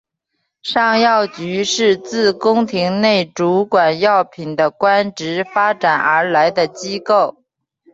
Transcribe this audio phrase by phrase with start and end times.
[0.63, 7.43] 尚药局是自宫廷内主管药品的官职发展而来的机构。